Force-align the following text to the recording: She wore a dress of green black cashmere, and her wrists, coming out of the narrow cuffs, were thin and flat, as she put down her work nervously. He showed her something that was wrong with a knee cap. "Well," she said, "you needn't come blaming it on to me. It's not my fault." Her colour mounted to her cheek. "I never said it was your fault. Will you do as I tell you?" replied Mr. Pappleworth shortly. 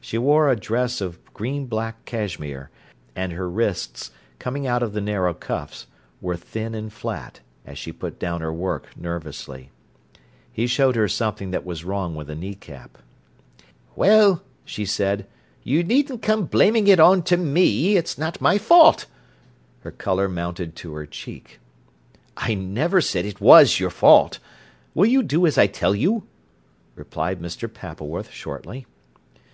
She 0.00 0.16
wore 0.16 0.48
a 0.48 0.56
dress 0.56 1.02
of 1.02 1.22
green 1.34 1.66
black 1.66 2.06
cashmere, 2.06 2.70
and 3.14 3.32
her 3.32 3.50
wrists, 3.50 4.12
coming 4.38 4.66
out 4.66 4.82
of 4.82 4.94
the 4.94 5.00
narrow 5.02 5.34
cuffs, 5.34 5.86
were 6.22 6.36
thin 6.38 6.74
and 6.74 6.90
flat, 6.90 7.40
as 7.66 7.76
she 7.76 7.92
put 7.92 8.18
down 8.18 8.40
her 8.40 8.50
work 8.50 8.96
nervously. 8.96 9.68
He 10.50 10.66
showed 10.66 10.96
her 10.96 11.06
something 11.06 11.50
that 11.50 11.66
was 11.66 11.84
wrong 11.84 12.14
with 12.14 12.30
a 12.30 12.34
knee 12.34 12.54
cap. 12.54 12.96
"Well," 13.94 14.42
she 14.64 14.86
said, 14.86 15.26
"you 15.62 15.84
needn't 15.84 16.22
come 16.22 16.46
blaming 16.46 16.86
it 16.86 16.98
on 16.98 17.22
to 17.24 17.36
me. 17.36 17.98
It's 17.98 18.16
not 18.16 18.40
my 18.40 18.56
fault." 18.56 19.04
Her 19.80 19.90
colour 19.92 20.30
mounted 20.30 20.76
to 20.76 20.94
her 20.94 21.04
cheek. 21.04 21.60
"I 22.38 22.54
never 22.54 23.02
said 23.02 23.26
it 23.26 23.38
was 23.38 23.78
your 23.78 23.90
fault. 23.90 24.38
Will 24.94 25.04
you 25.04 25.22
do 25.22 25.46
as 25.46 25.58
I 25.58 25.66
tell 25.66 25.94
you?" 25.94 26.26
replied 26.94 27.42
Mr. 27.42 27.70
Pappleworth 27.70 28.30
shortly. 28.30 28.86